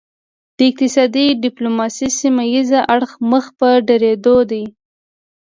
[0.57, 4.63] د اقتصادي ډیپلوماسي سیمه ایز اړخ مخ په ډیریدو دی